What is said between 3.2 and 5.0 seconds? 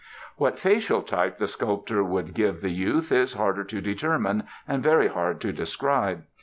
harder to determine, and